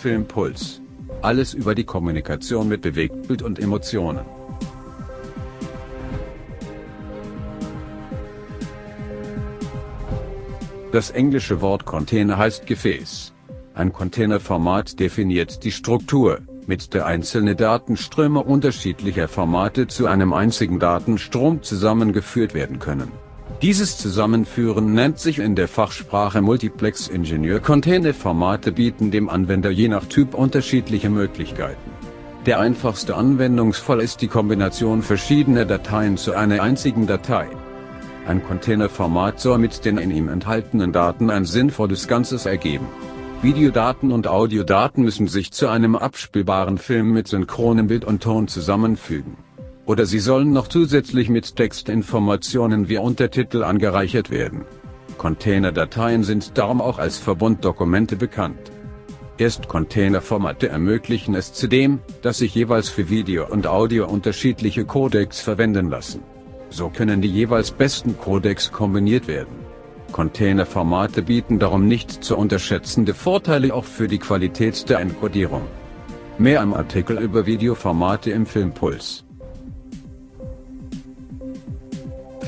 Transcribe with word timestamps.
Filmpuls. 0.00 0.80
Alles 1.20 1.52
über 1.52 1.74
die 1.74 1.84
Kommunikation 1.84 2.68
mit 2.68 2.80
Bewegtbild 2.80 3.42
und 3.42 3.58
Emotionen. 3.58 4.24
Das 10.90 11.10
englische 11.10 11.60
Wort 11.60 11.84
Container 11.84 12.38
heißt 12.38 12.66
Gefäß. 12.66 13.34
Ein 13.74 13.92
Containerformat 13.92 14.98
definiert 14.98 15.64
die 15.64 15.70
Struktur, 15.70 16.40
mit 16.66 16.94
der 16.94 17.04
einzelne 17.04 17.54
Datenströme 17.54 18.42
unterschiedlicher 18.42 19.28
Formate 19.28 19.86
zu 19.86 20.06
einem 20.06 20.32
einzigen 20.32 20.78
Datenstrom 20.78 21.62
zusammengeführt 21.62 22.54
werden 22.54 22.78
können. 22.78 23.12
Dieses 23.62 23.98
Zusammenführen 23.98 24.94
nennt 24.94 25.18
sich 25.18 25.38
in 25.38 25.54
der 25.54 25.68
Fachsprache 25.68 26.40
Multiplex 26.40 27.08
Ingenieur. 27.08 27.60
Containerformate 27.60 28.72
bieten 28.72 29.10
dem 29.10 29.28
Anwender 29.28 29.68
je 29.68 29.88
nach 29.88 30.06
Typ 30.06 30.32
unterschiedliche 30.32 31.10
Möglichkeiten. 31.10 31.90
Der 32.46 32.58
einfachste 32.58 33.16
Anwendungsfall 33.16 34.00
ist 34.00 34.22
die 34.22 34.28
Kombination 34.28 35.02
verschiedener 35.02 35.66
Dateien 35.66 36.16
zu 36.16 36.32
einer 36.32 36.62
einzigen 36.62 37.06
Datei. 37.06 37.48
Ein 38.26 38.42
Containerformat 38.42 39.38
soll 39.38 39.58
mit 39.58 39.84
den 39.84 39.98
in 39.98 40.10
ihm 40.10 40.28
enthaltenen 40.28 40.92
Daten 40.92 41.28
ein 41.28 41.44
sinnvolles 41.44 42.08
Ganzes 42.08 42.46
ergeben. 42.46 42.86
Videodaten 43.42 44.10
und 44.10 44.26
Audiodaten 44.26 45.04
müssen 45.04 45.28
sich 45.28 45.52
zu 45.52 45.68
einem 45.68 45.96
abspielbaren 45.96 46.78
Film 46.78 47.12
mit 47.12 47.28
synchronem 47.28 47.88
Bild 47.88 48.06
und 48.06 48.22
Ton 48.22 48.48
zusammenfügen. 48.48 49.36
Oder 49.86 50.06
sie 50.06 50.18
sollen 50.18 50.52
noch 50.52 50.68
zusätzlich 50.68 51.28
mit 51.28 51.56
Textinformationen 51.56 52.88
wie 52.88 52.98
Untertitel 52.98 53.64
angereichert 53.64 54.30
werden. 54.30 54.64
Containerdateien 55.18 56.22
sind 56.22 56.56
darum 56.56 56.80
auch 56.80 56.98
als 56.98 57.18
Verbunddokumente 57.18 58.16
bekannt. 58.16 58.72
Erst 59.36 59.68
Containerformate 59.68 60.68
ermöglichen 60.68 61.34
es 61.34 61.52
zudem, 61.52 62.00
dass 62.22 62.38
sich 62.38 62.54
jeweils 62.54 62.88
für 62.90 63.08
Video 63.08 63.46
und 63.48 63.66
Audio 63.66 64.06
unterschiedliche 64.06 64.84
Codecs 64.84 65.40
verwenden 65.40 65.88
lassen. 65.88 66.22
So 66.68 66.88
können 66.88 67.22
die 67.22 67.28
jeweils 67.28 67.70
besten 67.70 68.18
Codecs 68.18 68.70
kombiniert 68.70 69.26
werden. 69.28 69.60
Containerformate 70.12 71.22
bieten 71.22 71.58
darum 71.58 71.86
nicht 71.86 72.22
zu 72.24 72.36
unterschätzende 72.36 73.14
Vorteile 73.14 73.72
auch 73.74 73.84
für 73.84 74.08
die 74.08 74.18
Qualität 74.18 74.88
der 74.88 75.00
Enkodierung. 75.00 75.62
Mehr 76.38 76.60
am 76.60 76.74
Artikel 76.74 77.18
über 77.18 77.46
Videoformate 77.46 78.30
im 78.30 78.46
Filmpuls. 78.46 79.24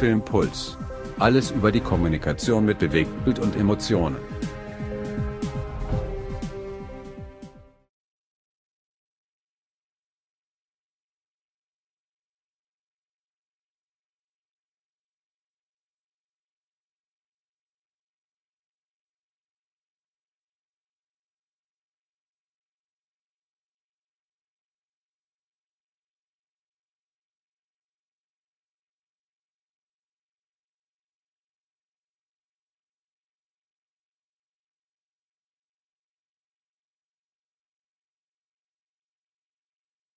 Filmpuls. 0.00 0.78
Alles 1.18 1.50
über 1.50 1.70
die 1.70 1.80
Kommunikation 1.80 2.64
mit 2.64 2.78
Bewegtbild 2.78 3.38
und 3.38 3.54
Emotionen. 3.54 4.16